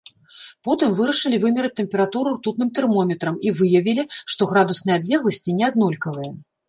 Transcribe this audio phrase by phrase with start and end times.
[0.67, 4.03] Потым вырашылі вымераць тэмпературу ртутным тэрмометрам і выявілі,
[4.35, 6.31] што градусныя адлегласці не аднолькавыя.